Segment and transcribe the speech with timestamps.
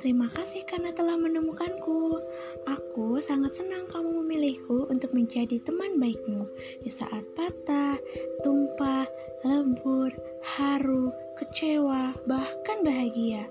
[0.00, 2.24] Terima kasih karena telah menemukanku.
[2.64, 6.48] Aku sangat senang kamu memilihku untuk menjadi teman baikmu
[6.80, 8.00] di saat patah,
[8.40, 9.04] tumpah,
[9.44, 10.08] lembur,
[10.40, 13.44] haru, kecewa, bahkan bahagia.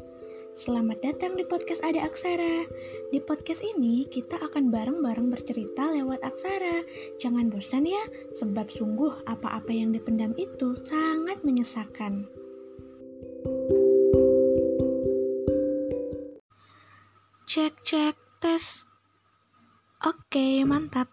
[0.57, 2.65] Selamat datang di podcast Ada Aksara.
[3.13, 6.81] Di podcast ini kita akan bareng-bareng bercerita lewat aksara.
[7.21, 8.01] Jangan bosan ya,
[8.41, 12.25] sebab sungguh apa-apa yang dipendam itu sangat menyesakan.
[17.69, 18.65] Cek cek tes.
[20.01, 21.05] Oke, mantap.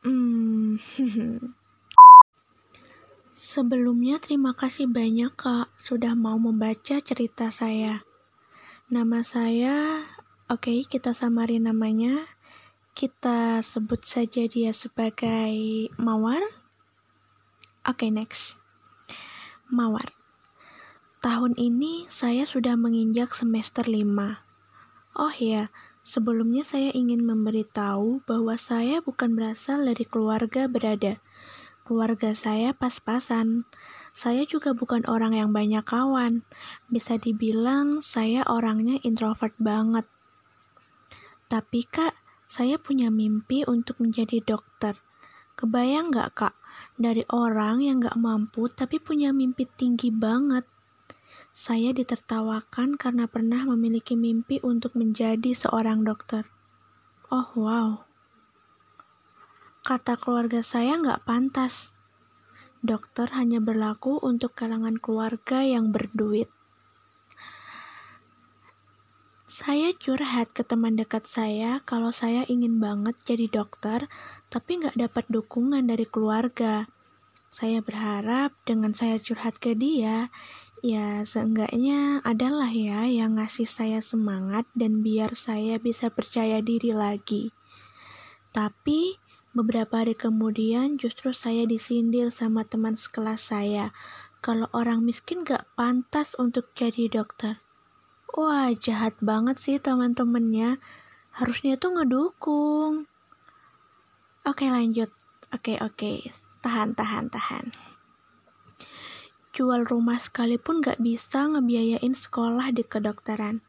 [0.00, 0.80] Hmm.
[3.36, 8.08] Sebelumnya terima kasih banyak Kak sudah mau membaca cerita saya.
[8.88, 10.00] Nama saya,
[10.48, 12.24] oke okay, kita samarin namanya.
[12.96, 15.52] Kita sebut saja dia sebagai
[16.00, 16.40] Mawar.
[17.84, 18.56] Oke, okay, next.
[19.68, 20.08] Mawar.
[21.20, 24.48] Tahun ini saya sudah menginjak semester 5.
[25.18, 25.74] Oh ya,
[26.06, 31.18] sebelumnya saya ingin memberitahu bahwa saya bukan berasal dari keluarga berada.
[31.82, 33.66] Keluarga saya pas-pasan.
[34.14, 36.46] Saya juga bukan orang yang banyak kawan.
[36.86, 40.06] Bisa dibilang saya orangnya introvert banget.
[41.50, 42.14] Tapi kak,
[42.46, 45.02] saya punya mimpi untuk menjadi dokter.
[45.58, 46.54] Kebayang gak kak,
[46.94, 50.62] dari orang yang gak mampu tapi punya mimpi tinggi banget.
[51.50, 56.46] Saya ditertawakan karena pernah memiliki mimpi untuk menjadi seorang dokter.
[57.30, 58.06] Oh wow.
[59.86, 61.90] Kata keluarga saya gak pantas
[62.80, 66.48] dokter hanya berlaku untuk kalangan keluarga yang berduit.
[69.44, 74.08] Saya curhat ke teman dekat saya kalau saya ingin banget jadi dokter,
[74.48, 76.88] tapi nggak dapat dukungan dari keluarga.
[77.52, 80.32] Saya berharap dengan saya curhat ke dia,
[80.80, 87.52] ya seenggaknya adalah ya yang ngasih saya semangat dan biar saya bisa percaya diri lagi.
[88.50, 93.90] Tapi Beberapa hari kemudian justru saya disindir sama teman sekelas saya
[94.38, 97.58] kalau orang miskin gak pantas untuk jadi dokter.
[98.30, 100.78] Wah, jahat banget sih teman-temannya.
[101.34, 103.10] Harusnya tuh ngedukung.
[104.46, 105.10] Oke, lanjut.
[105.50, 106.30] Oke, oke.
[106.62, 107.89] Tahan, tahan, tahan.
[109.50, 113.66] Jual rumah sekalipun gak bisa ngebiayain sekolah di kedokteran.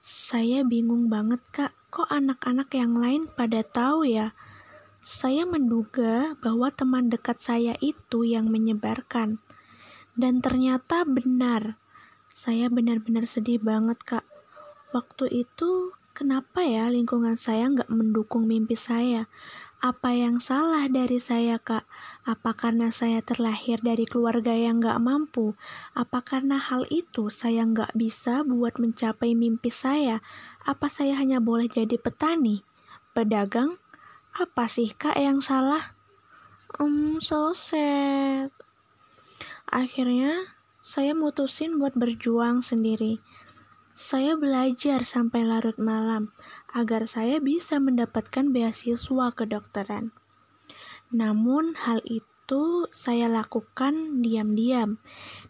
[0.00, 1.76] Saya bingung banget, Kak.
[1.92, 4.32] Kok anak-anak yang lain pada tahu ya?
[5.04, 9.36] Saya menduga bahwa teman dekat saya itu yang menyebarkan.
[10.16, 11.76] Dan ternyata benar.
[12.32, 14.24] Saya benar-benar sedih banget, Kak.
[14.96, 19.28] Waktu itu, kenapa ya lingkungan saya nggak mendukung mimpi saya?
[19.76, 21.84] Apa yang salah dari saya, Kak?
[22.24, 25.52] Apa karena saya terlahir dari keluarga yang nggak mampu?
[25.92, 30.24] Apa karena hal itu saya nggak bisa buat mencapai mimpi saya?
[30.64, 32.64] Apa saya hanya boleh jadi petani?
[33.12, 33.76] Pedagang?
[34.32, 35.92] Apa sih kak yang salah?
[36.80, 38.48] Um, so sad.
[39.68, 43.20] Akhirnya, saya mutusin buat berjuang sendiri.
[43.92, 46.32] Saya belajar sampai larut malam
[46.76, 50.12] agar saya bisa mendapatkan beasiswa kedokteran.
[51.08, 55.00] Namun hal itu saya lakukan diam-diam.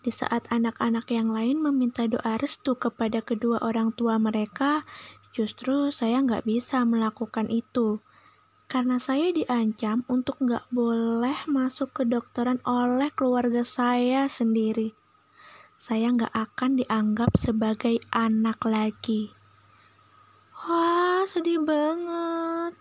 [0.07, 4.87] Di saat anak-anak yang lain meminta doa restu kepada kedua orang tua mereka,
[5.35, 7.99] justru saya nggak bisa melakukan itu
[8.67, 14.91] karena saya diancam untuk nggak boleh masuk ke dokteran oleh keluarga saya sendiri.
[15.79, 19.31] Saya nggak akan dianggap sebagai anak lagi.
[20.67, 22.79] Wah, sedih banget.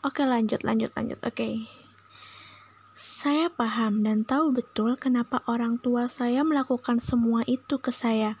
[0.00, 1.20] Oke, lanjut, lanjut, lanjut.
[1.20, 1.68] Oke.
[2.96, 8.40] Saya paham dan tahu betul kenapa orang tua saya melakukan semua itu ke saya.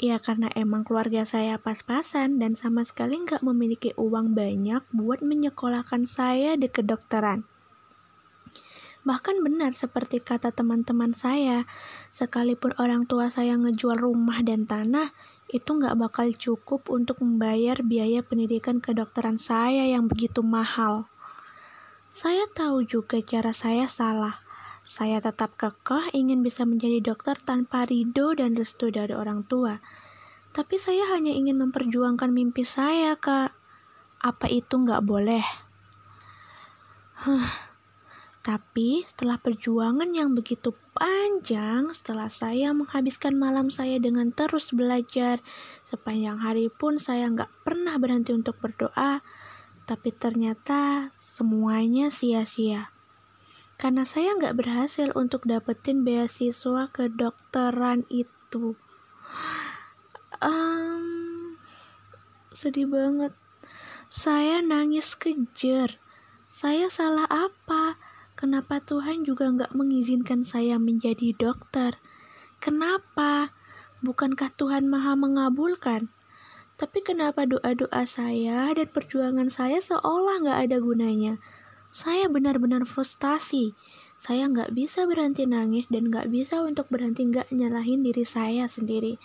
[0.00, 6.08] Ya karena emang keluarga saya pas-pasan dan sama sekali nggak memiliki uang banyak buat menyekolahkan
[6.08, 7.46] saya di kedokteran.
[9.04, 11.68] Bahkan benar seperti kata teman-teman saya,
[12.08, 15.12] sekalipun orang tua saya ngejual rumah dan tanah,
[15.54, 21.06] itu nggak bakal cukup untuk membayar biaya pendidikan kedokteran saya yang begitu mahal.
[22.10, 24.42] Saya tahu juga cara saya salah,
[24.82, 29.78] saya tetap kekeh ingin bisa menjadi dokter tanpa ridho dan restu dari orang tua.
[30.50, 33.54] Tapi saya hanya ingin memperjuangkan mimpi saya, Kak.
[34.26, 35.42] Apa itu nggak boleh?
[37.22, 37.73] Huh.
[38.44, 45.40] Tapi setelah perjuangan yang begitu panjang, setelah saya menghabiskan malam saya dengan terus belajar,
[45.88, 49.24] sepanjang hari pun saya nggak pernah berhenti untuk berdoa,
[49.88, 52.94] tapi ternyata semuanya sia-sia
[53.74, 58.78] karena saya nggak berhasil untuk dapetin beasiswa kedokteran itu.
[60.38, 61.58] Um,
[62.54, 63.34] sedih banget.
[64.06, 65.98] Saya nangis kejer.
[66.54, 67.98] Saya salah apa?
[68.44, 71.96] Kenapa Tuhan juga nggak mengizinkan saya menjadi dokter?
[72.60, 73.56] Kenapa?
[74.04, 76.12] Bukankah Tuhan maha mengabulkan?
[76.76, 81.40] Tapi kenapa doa-doa saya dan perjuangan saya seolah nggak ada gunanya?
[81.88, 83.72] Saya benar-benar frustasi.
[84.20, 89.16] Saya nggak bisa berhenti nangis dan nggak bisa untuk berhenti nggak nyalahin diri saya sendiri.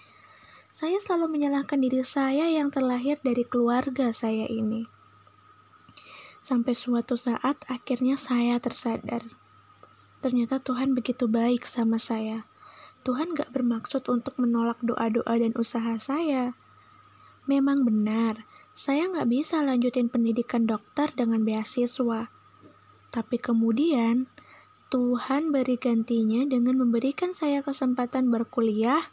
[0.72, 4.88] Saya selalu menyalahkan diri saya yang terlahir dari keluarga saya ini.
[6.50, 9.22] Sampai suatu saat akhirnya saya tersadar.
[10.18, 12.50] Ternyata Tuhan begitu baik sama saya.
[13.06, 16.58] Tuhan gak bermaksud untuk menolak doa-doa dan usaha saya.
[17.46, 22.34] Memang benar, saya gak bisa lanjutin pendidikan dokter dengan beasiswa.
[23.14, 24.26] Tapi kemudian,
[24.90, 29.06] Tuhan beri gantinya dengan memberikan saya kesempatan berkuliah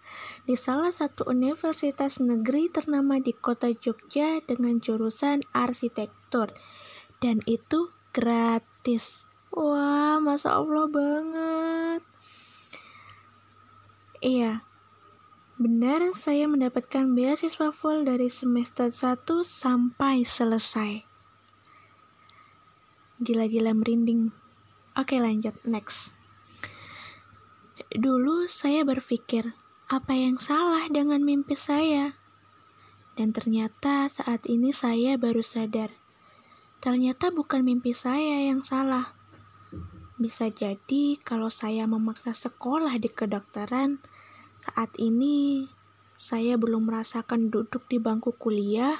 [0.48, 6.56] di salah satu universitas negeri ternama di kota Jogja dengan jurusan arsitektur
[7.20, 9.24] dan itu gratis.
[9.52, 12.02] Wah, masa Allah banget.
[14.20, 14.64] Iya,
[15.56, 21.04] benar saya mendapatkan beasiswa full dari semester 1 sampai selesai.
[23.20, 24.32] Gila-gila merinding.
[24.96, 26.12] Oke lanjut, next.
[27.92, 29.56] Dulu saya berpikir,
[29.88, 32.16] apa yang salah dengan mimpi saya?
[33.16, 36.05] Dan ternyata saat ini saya baru sadar
[36.80, 39.16] Ternyata bukan mimpi saya yang salah.
[40.16, 44.00] Bisa jadi kalau saya memaksa sekolah di kedokteran,
[44.64, 45.68] saat ini
[46.16, 48.96] saya belum merasakan duduk di bangku kuliah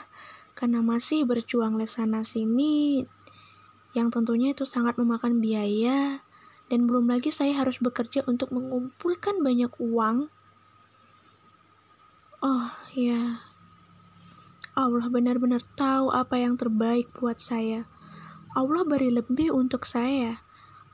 [0.52, 3.04] karena masih berjuang lesana sini
[3.96, 6.20] yang tentunya itu sangat memakan biaya
[6.68, 10.28] dan belum lagi saya harus bekerja untuk mengumpulkan banyak uang.
[12.44, 13.40] Oh ya,
[14.76, 17.88] Allah benar-benar tahu apa yang terbaik buat saya.
[18.52, 20.44] Allah beri lebih untuk saya.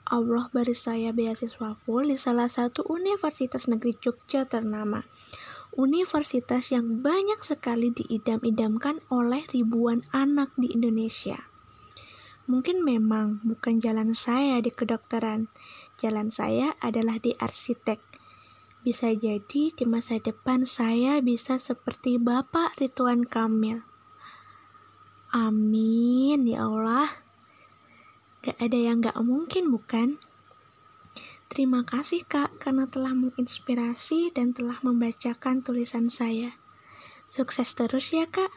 [0.07, 5.03] Allah beri saya beasiswa full di salah satu universitas negeri Jogja ternama.
[5.75, 11.51] Universitas yang banyak sekali diidam-idamkan oleh ribuan anak di Indonesia.
[12.47, 15.51] Mungkin memang bukan jalan saya di kedokteran.
[15.99, 18.12] Jalan saya adalah di arsitek
[18.83, 23.87] bisa jadi di masa depan saya bisa seperti Bapak Ridwan Kamil.
[25.31, 27.09] Amin ya Allah.
[28.43, 30.19] Gak ada yang gak mungkin bukan?
[31.47, 36.59] Terima kasih kak karena telah menginspirasi dan telah membacakan tulisan saya.
[37.31, 38.51] Sukses terus ya kak.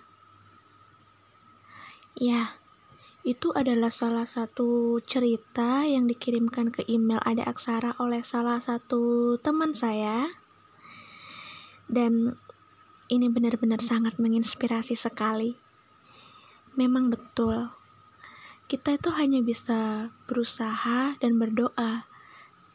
[2.18, 2.57] Ya,
[3.25, 9.74] itu adalah salah satu cerita yang dikirimkan ke email ada aksara oleh salah satu teman
[9.74, 10.30] saya.
[11.89, 12.38] Dan
[13.10, 15.57] ini benar-benar sangat menginspirasi sekali.
[16.77, 17.74] Memang betul
[18.66, 22.10] kita itu hanya bisa berusaha dan berdoa.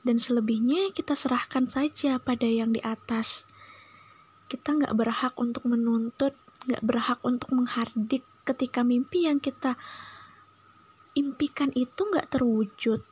[0.06, 3.42] Dan selebihnya kita serahkan saja pada yang di atas.
[4.46, 9.80] Kita nggak berhak untuk menuntut nggak berhak untuk menghardik ketika mimpi yang kita
[11.14, 13.02] impikan itu nggak terwujud.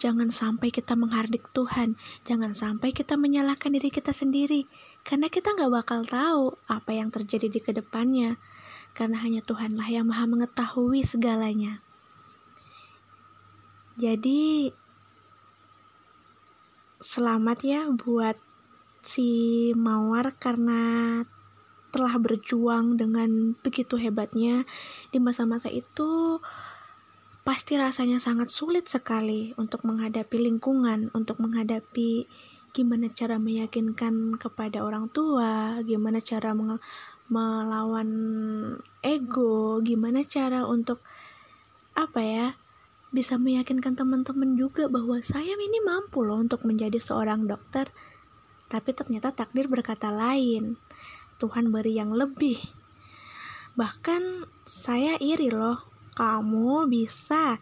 [0.00, 4.64] Jangan sampai kita menghardik Tuhan, jangan sampai kita menyalahkan diri kita sendiri,
[5.04, 8.40] karena kita nggak bakal tahu apa yang terjadi di ke depannya,
[8.96, 11.84] karena hanya Tuhanlah yang maha mengetahui segalanya.
[14.00, 14.72] Jadi,
[16.96, 18.40] selamat ya buat
[19.04, 19.28] si
[19.76, 21.20] Mawar karena
[21.92, 24.64] telah berjuang dengan begitu hebatnya
[25.12, 26.40] di masa-masa itu
[27.50, 32.30] pasti rasanya sangat sulit sekali untuk menghadapi lingkungan, untuk menghadapi
[32.70, 36.54] gimana cara meyakinkan kepada orang tua, gimana cara
[37.26, 38.10] melawan
[39.02, 41.02] ego, gimana cara untuk
[41.98, 42.46] apa ya,
[43.10, 47.90] bisa meyakinkan teman-teman juga bahwa saya ini mampu loh untuk menjadi seorang dokter.
[48.70, 50.78] Tapi ternyata takdir berkata lain.
[51.42, 52.62] Tuhan beri yang lebih.
[53.74, 55.89] Bahkan saya iri loh
[56.20, 57.56] kamu bisa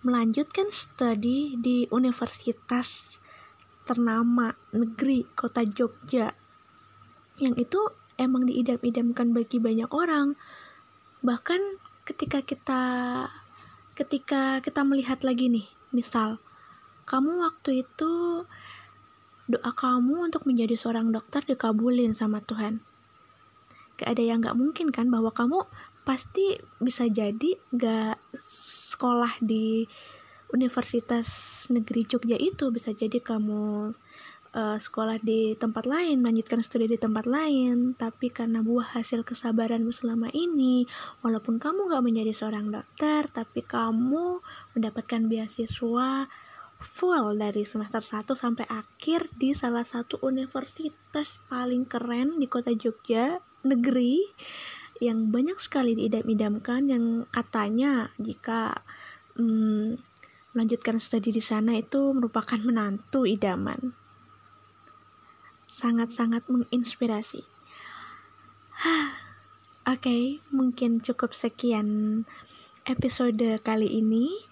[0.00, 3.20] melanjutkan studi di universitas
[3.84, 6.32] ternama negeri kota Jogja.
[7.36, 7.80] Yang itu
[8.16, 10.32] emang diidam-idamkan bagi banyak orang.
[11.20, 11.60] Bahkan
[12.08, 12.82] ketika kita
[13.92, 16.40] ketika kita melihat lagi nih misal
[17.04, 18.44] kamu waktu itu
[19.44, 22.80] doa kamu untuk menjadi seorang dokter dikabulin sama Tuhan.
[24.00, 25.68] Gak ada yang gak mungkin kan bahwa kamu
[26.02, 28.18] pasti bisa jadi gak
[28.90, 29.84] sekolah di
[30.50, 31.28] Universitas
[31.70, 32.68] Negeri Jogja itu.
[32.74, 33.94] Bisa jadi kamu
[34.54, 39.94] uh, sekolah di tempat lain, melanjutkan studi di tempat lain, tapi karena buah hasil kesabaranmu
[39.94, 40.86] selama ini,
[41.22, 44.42] walaupun kamu gak menjadi seorang dokter, tapi kamu
[44.74, 46.26] mendapatkan beasiswa
[46.80, 53.36] full dari semester 1 sampai akhir di salah satu universitas paling keren di kota Jogja,
[53.68, 54.24] negeri,
[55.00, 58.84] yang banyak sekali diidam-idamkan, yang katanya jika
[59.34, 59.96] hmm,
[60.52, 63.96] melanjutkan studi di sana itu merupakan menantu idaman
[65.70, 67.46] sangat-sangat menginspirasi.
[69.86, 72.22] Oke, okay, mungkin cukup sekian
[72.84, 74.50] episode kali ini.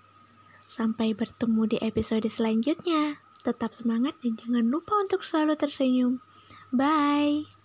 [0.68, 3.18] Sampai bertemu di episode selanjutnya.
[3.42, 6.22] Tetap semangat dan jangan lupa untuk selalu tersenyum.
[6.70, 7.57] Bye.